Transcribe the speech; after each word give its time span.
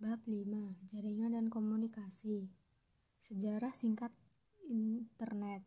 Bab 0.00 0.16
5. 0.24 0.48
Jaringan 0.88 1.36
dan 1.36 1.52
komunikasi. 1.52 2.48
Sejarah 3.20 3.76
singkat 3.76 4.08
internet. 4.64 5.60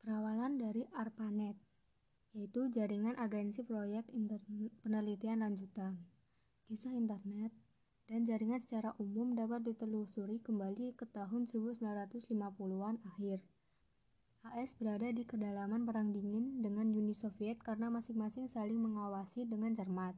Perawalan 0.00 0.56
dari 0.56 0.88
ARPANET, 0.96 1.60
yaitu 2.32 2.72
jaringan 2.72 3.20
agensi 3.20 3.68
proyek 3.68 4.08
penelitian 4.80 5.44
lanjutan. 5.44 6.00
Kisah 6.72 6.96
internet 6.96 7.52
dan 8.08 8.24
jaringan 8.24 8.64
secara 8.64 8.96
umum 8.96 9.36
dapat 9.36 9.60
ditelusuri 9.60 10.40
kembali 10.40 10.96
ke 10.96 11.04
tahun 11.04 11.52
1950-an 11.52 12.96
akhir. 13.04 13.44
AS 14.56 14.72
berada 14.80 15.12
di 15.12 15.28
kedalaman 15.28 15.84
Perang 15.84 16.16
Dingin 16.16 16.64
dengan 16.64 16.88
Uni 16.96 17.12
Soviet 17.12 17.60
karena 17.60 17.92
masing-masing 17.92 18.48
saling 18.48 18.80
mengawasi 18.80 19.44
dengan 19.44 19.76
cermat. 19.76 20.16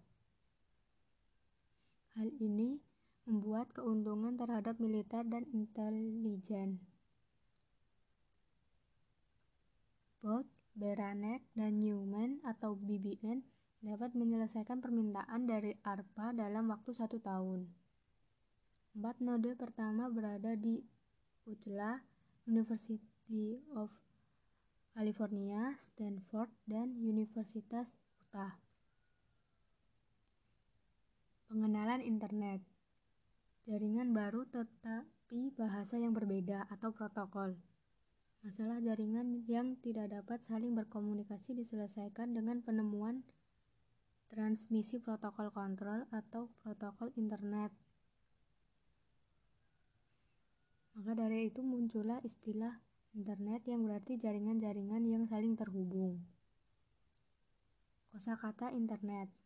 Hal 2.12 2.28
ini 2.40 2.80
membuat 3.24 3.72
keuntungan 3.72 4.36
terhadap 4.36 4.76
militer 4.76 5.24
dan 5.24 5.48
intelijen. 5.54 6.82
Bolt, 10.22 10.46
Beranek, 10.76 11.42
dan 11.56 11.80
Newman 11.82 12.38
atau 12.46 12.78
BBN 12.78 13.42
dapat 13.82 14.14
menyelesaikan 14.14 14.78
permintaan 14.78 15.50
dari 15.50 15.74
ARPA 15.82 16.30
dalam 16.30 16.70
waktu 16.70 16.94
satu 16.94 17.18
tahun. 17.18 17.66
Empat 18.94 19.18
node 19.18 19.58
pertama 19.58 20.06
berada 20.12 20.54
di 20.54 20.78
UCLA, 21.48 22.04
University 22.46 23.58
of 23.74 23.90
California, 24.92 25.74
Stanford, 25.80 26.52
dan 26.68 26.94
Universitas 27.00 27.96
Utah. 28.20 28.71
Pengenalan 31.52 32.00
internet. 32.00 32.64
Jaringan 33.68 34.16
baru 34.16 34.48
tetapi 34.48 35.52
bahasa 35.52 36.00
yang 36.00 36.16
berbeda 36.16 36.64
atau 36.72 36.96
protokol. 36.96 37.60
Masalah 38.40 38.80
jaringan 38.80 39.44
yang 39.44 39.76
tidak 39.84 40.16
dapat 40.16 40.40
saling 40.48 40.72
berkomunikasi 40.72 41.52
diselesaikan 41.52 42.32
dengan 42.32 42.64
penemuan 42.64 43.20
transmisi 44.32 44.96
protokol 45.04 45.52
kontrol 45.52 46.08
atau 46.08 46.48
protokol 46.64 47.12
internet. 47.20 47.68
Maka 50.96 51.12
dari 51.12 51.52
itu 51.52 51.60
muncullah 51.60 52.24
istilah 52.24 52.80
internet 53.12 53.68
yang 53.68 53.84
berarti 53.84 54.16
jaringan-jaringan 54.16 55.04
yang 55.04 55.28
saling 55.28 55.52
terhubung. 55.52 56.16
Kosakata 58.08 58.72
internet 58.72 59.41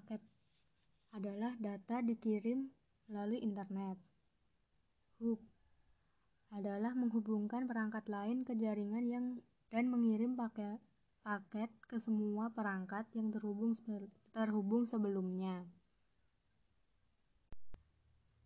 Paket 0.00 0.24
adalah 1.12 1.52
data 1.60 2.00
dikirim 2.00 2.72
melalui 3.12 3.44
internet. 3.44 4.00
Hub 5.20 5.44
adalah 6.56 6.96
menghubungkan 6.96 7.68
perangkat 7.68 8.08
lain 8.08 8.40
ke 8.48 8.56
jaringan 8.56 9.04
yang 9.04 9.24
dan 9.68 9.92
mengirim 9.92 10.40
paket 10.40 10.80
paket 11.20 11.68
ke 11.84 12.00
semua 12.00 12.48
perangkat 12.48 13.04
yang 13.12 13.28
terhubung 13.28 13.76
terhubung 14.32 14.88
sebelumnya. 14.88 15.68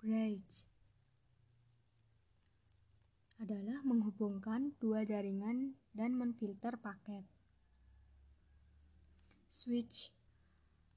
Bridge 0.02 0.66
adalah 3.38 3.78
menghubungkan 3.86 4.74
dua 4.82 5.06
jaringan 5.06 5.78
dan 5.94 6.18
menfilter 6.18 6.74
paket. 6.82 7.22
Switch 9.54 10.10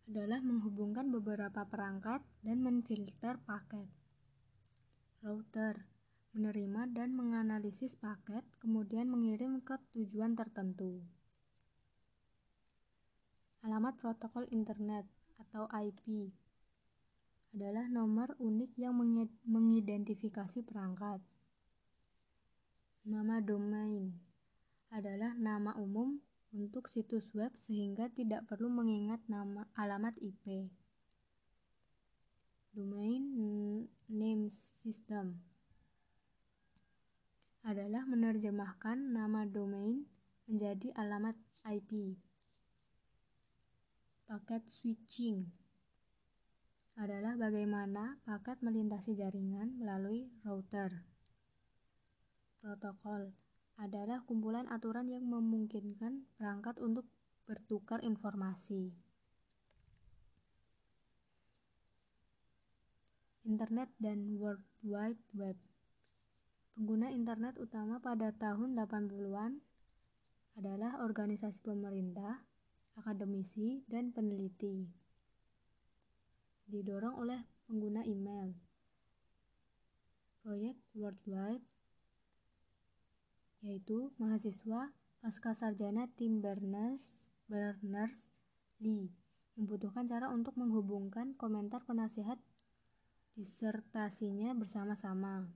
adalah 0.08 0.40
menghubungkan 0.40 1.12
beberapa 1.12 1.68
perangkat 1.68 2.24
dan 2.40 2.64
menfilter 2.64 3.36
paket. 3.44 3.92
Router 5.20 5.84
menerima 6.32 6.94
dan 6.94 7.18
menganalisis 7.18 7.98
paket, 8.00 8.46
kemudian 8.64 9.12
mengirim 9.12 9.60
ke 9.60 9.76
tujuan 9.98 10.38
tertentu. 10.38 11.02
Alamat 13.66 13.98
protokol 14.00 14.48
internet 14.54 15.04
atau 15.42 15.68
IP 15.74 16.32
adalah 17.58 17.90
nomor 17.90 18.38
unik 18.38 18.72
yang 18.78 18.94
mengidentifikasi 19.50 20.62
perangkat. 20.62 21.20
Nama 23.08 23.42
domain 23.42 24.14
adalah 24.94 25.34
nama 25.36 25.74
umum 25.80 26.22
untuk 26.56 26.88
situs 26.88 27.28
web 27.36 27.52
sehingga 27.58 28.08
tidak 28.12 28.48
perlu 28.48 28.72
mengingat 28.72 29.20
nama 29.28 29.68
alamat 29.76 30.16
IP. 30.22 30.72
Domain 32.72 33.24
name 34.08 34.48
system 34.54 35.42
adalah 37.66 38.08
menerjemahkan 38.08 38.96
nama 39.12 39.44
domain 39.44 40.08
menjadi 40.48 40.94
alamat 40.96 41.36
IP. 41.68 42.16
Paket 44.28 44.64
switching 44.70 45.48
adalah 46.98 47.36
bagaimana 47.36 48.18
paket 48.24 48.62
melintasi 48.64 49.14
jaringan 49.20 49.76
melalui 49.78 50.32
router. 50.48 50.90
Protokol 52.64 53.47
adalah 53.78 54.26
kumpulan 54.26 54.66
aturan 54.70 55.10
yang 55.10 55.26
memungkinkan 55.30 56.26
perangkat 56.38 56.82
untuk 56.82 57.06
bertukar 57.46 58.02
informasi. 58.02 58.92
Internet 63.48 63.94
dan 64.02 64.36
World 64.36 64.66
Wide 64.84 65.24
Web 65.38 65.56
Pengguna 66.78 67.10
internet 67.10 67.58
utama 67.58 67.98
pada 67.98 68.30
tahun 68.38 68.78
80-an 68.78 69.58
adalah 70.62 71.02
organisasi 71.02 71.66
pemerintah, 71.66 72.46
akademisi, 72.94 73.82
dan 73.90 74.14
peneliti. 74.14 74.86
Didorong 76.70 77.18
oleh 77.18 77.42
pengguna 77.66 78.06
email. 78.06 78.54
Proyek 80.46 80.78
World 80.94 81.18
Wide 81.26 81.66
yaitu 83.68 84.16
mahasiswa 84.16 84.96
pasca 85.20 85.52
sarjana 85.52 86.08
Tim 86.16 86.40
Berners 86.40 87.28
Berners 87.52 88.32
Lee 88.80 89.12
membutuhkan 89.60 90.08
cara 90.08 90.32
untuk 90.32 90.56
menghubungkan 90.56 91.36
komentar 91.36 91.84
penasihat 91.84 92.40
disertasinya 93.36 94.56
bersama-sama. 94.56 95.52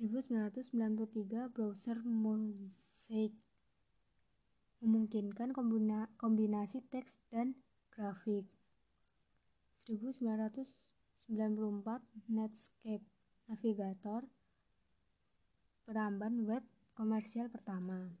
1993 0.00 1.52
browser 1.52 2.00
Mosaic 2.02 3.36
memungkinkan 4.80 5.52
kombina, 5.52 6.08
kombinasi 6.16 6.80
teks 6.88 7.20
dan 7.28 7.52
grafik. 7.92 8.48
1994 9.84 12.00
Netscape 12.32 13.19
navigator 13.50 14.22
peramban 15.82 16.46
web 16.46 16.62
komersial 16.94 17.50
pertama. 17.50 18.14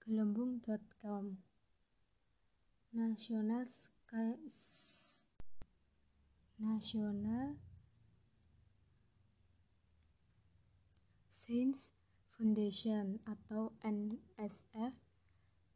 Gelembung.com 0.00 1.36
National 2.96 3.68
Sky 3.68 4.32
National 6.56 7.60
Science 11.36 11.92
Foundation 12.32 13.20
atau 13.28 13.76
NSF 13.84 14.96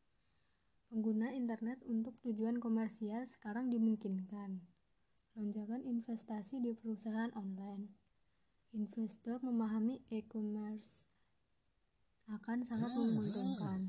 Pengguna 0.88 1.30
internet 1.36 1.78
untuk 1.86 2.18
tujuan 2.24 2.58
komersial 2.58 3.28
sekarang 3.30 3.70
dimungkinkan. 3.70 4.58
Lonjakan 5.38 5.86
investasi 5.86 6.58
di 6.58 6.74
perusahaan 6.74 7.30
online. 7.38 7.92
Investor 8.74 9.38
memahami 9.44 10.02
e-commerce 10.10 11.06
akan 12.28 12.60
sangat 12.64 12.92
menguntungkan. 12.92 13.80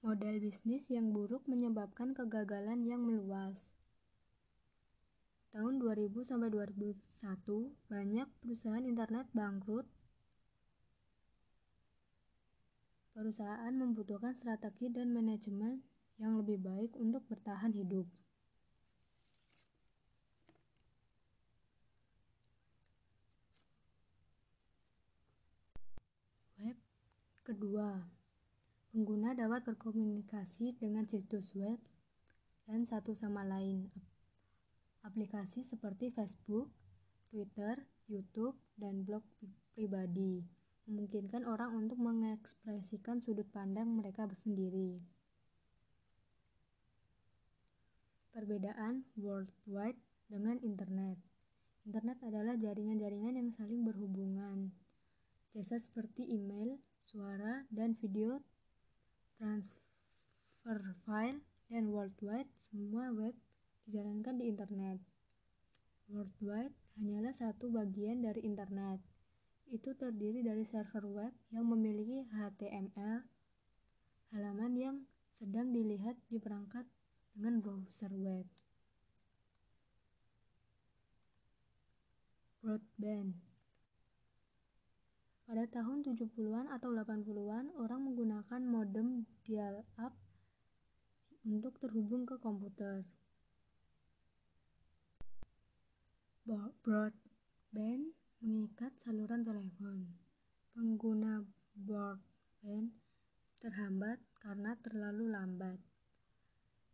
Model 0.00 0.40
bisnis 0.40 0.88
yang 0.88 1.12
buruk 1.12 1.44
menyebabkan 1.44 2.16
kegagalan 2.16 2.88
yang 2.88 3.04
meluas. 3.04 3.76
2000 5.52 6.24
sampai 6.24 6.48
2001, 6.48 7.74
banyak 7.90 8.28
perusahaan 8.38 8.86
internet 8.86 9.26
bangkrut. 9.34 9.84
Perusahaan 13.12 13.74
membutuhkan 13.74 14.32
strategi 14.38 14.88
dan 14.88 15.10
manajemen 15.10 15.82
yang 16.22 16.38
lebih 16.38 16.62
baik 16.62 16.94
untuk 16.96 17.26
bertahan 17.26 17.74
hidup. 17.74 18.06
Web 26.62 26.78
kedua, 27.60 27.92
pengguna 28.88 29.36
dapat 29.36 29.60
berkomunikasi 29.68 30.80
dengan 30.80 31.04
situs 31.04 31.52
web 31.52 31.76
dan 32.64 32.88
satu 32.88 33.12
sama 33.12 33.44
lain. 33.44 33.92
Aplikasi 35.04 35.60
seperti 35.60 36.08
Facebook, 36.08 36.72
Twitter, 37.28 37.84
YouTube, 38.08 38.56
dan 38.80 39.04
blog 39.04 39.20
pribadi 39.76 40.40
memungkinkan 40.88 41.44
orang 41.44 41.76
untuk 41.76 42.00
mengekspresikan 42.00 43.20
sudut 43.20 43.44
pandang 43.52 43.92
mereka 43.92 44.24
sendiri. 44.32 44.96
Perbedaan 48.32 49.04
worldwide 49.20 50.00
dengan 50.32 50.56
internet. 50.64 51.20
Internet 51.84 52.24
adalah 52.24 52.56
jaringan-jaringan 52.56 53.36
yang 53.36 53.52
saling 53.52 53.84
berhubungan. 53.84 54.72
Jasa 55.52 55.76
seperti 55.76 56.24
email, 56.24 56.80
suara, 57.08 57.64
dan 57.72 57.96
video, 57.96 58.42
transfer 59.40 60.80
file, 61.06 61.40
dan 61.70 61.88
worldwide, 61.88 62.50
semua 62.58 63.14
web 63.14 63.32
dijalankan 63.86 64.36
di 64.36 64.50
internet. 64.50 64.98
Worldwide 66.10 66.74
hanyalah 66.98 67.34
satu 67.34 67.70
bagian 67.70 68.26
dari 68.26 68.42
internet. 68.42 68.98
Itu 69.70 69.94
terdiri 69.94 70.42
dari 70.42 70.66
server 70.66 71.06
web 71.06 71.32
yang 71.54 71.70
memiliki 71.70 72.26
HTML, 72.26 73.22
halaman 74.34 74.72
yang 74.74 74.96
sedang 75.30 75.70
dilihat 75.70 76.18
di 76.26 76.42
perangkat 76.42 76.84
dengan 77.32 77.62
browser 77.62 78.10
web. 78.12 78.46
Broadband 82.60 83.49
Pada 85.50 85.66
tahun 85.66 86.06
70-an 86.06 86.70
atau 86.70 86.94
80-an, 86.94 87.74
orang 87.74 88.06
menggunakan 88.06 88.62
modem 88.62 89.26
dial-up 89.42 90.14
untuk 91.42 91.74
terhubung 91.82 92.22
ke 92.22 92.38
komputer. 92.38 93.02
Broadband 96.46 98.14
mengikat 98.38 98.94
saluran 99.02 99.42
telepon. 99.42 100.14
Pengguna 100.70 101.42
broadband 101.74 102.94
terhambat 103.58 104.22
karena 104.38 104.78
terlalu 104.86 105.34
lambat. 105.34 105.82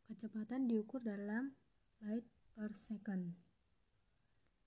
Kecepatan 0.08 0.64
diukur 0.64 1.04
dalam 1.04 1.52
byte 2.00 2.56
per 2.56 2.72
second. 2.72 3.36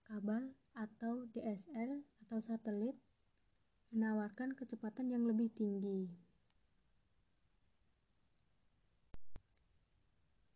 Kabel 0.05 0.53
atau 0.77 1.25
DSL 1.33 2.05
atau 2.29 2.37
satelit 2.37 3.08
menawarkan 3.89 4.53
kecepatan 4.53 5.09
yang 5.09 5.25
lebih 5.25 5.49
tinggi. 5.53 6.09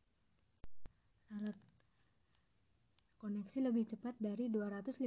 Koneksi 3.22 3.70
lebih 3.70 3.86
cepat 3.86 4.18
dari 4.18 4.50
256.000 4.50 5.06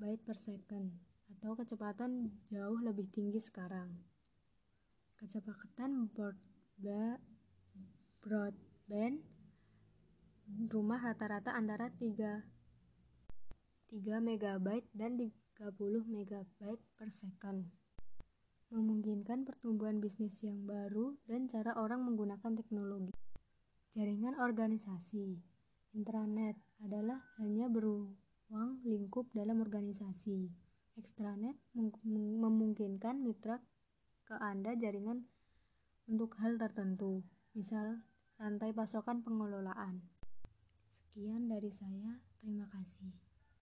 byte 0.00 0.22
per 0.24 0.40
second 0.40 0.96
atau 1.36 1.52
kecepatan 1.60 2.32
jauh 2.48 2.80
lebih 2.80 3.04
tinggi 3.12 3.36
sekarang. 3.36 3.92
Kecepatan 5.20 6.08
broadband 8.24 9.20
rumah 10.72 10.96
rata-rata 10.96 11.52
antara 11.52 11.92
3 11.92 12.40
3 13.92 14.00
MB 14.00 14.68
dan 14.96 15.20
30 15.20 15.68
MB 16.08 16.32
per 16.96 17.08
second. 17.12 17.68
Memungkinkan 18.72 19.44
pertumbuhan 19.44 20.00
bisnis 20.00 20.40
yang 20.40 20.64
baru 20.64 21.20
dan 21.28 21.52
cara 21.52 21.76
orang 21.76 22.00
menggunakan 22.00 22.56
teknologi. 22.56 23.12
Jaringan 23.92 24.40
organisasi 24.40 25.36
Intranet 25.92 26.56
adalah 26.80 27.20
hanya 27.36 27.68
beruang 27.68 28.80
lingkup 28.88 29.28
dalam 29.36 29.60
organisasi. 29.60 30.48
Extranet 30.96 31.60
memungkinkan 31.76 33.20
mitra 33.20 33.60
ke 34.24 34.32
Anda 34.40 34.80
jaringan 34.80 35.28
untuk 36.08 36.40
hal 36.40 36.56
tertentu, 36.56 37.20
misal 37.52 38.00
rantai 38.38 38.74
pasokan 38.74 39.22
pengelolaan. 39.22 40.02
Sekian 40.98 41.46
dari 41.46 41.70
saya, 41.70 42.18
terima 42.42 42.66
kasih. 42.70 43.33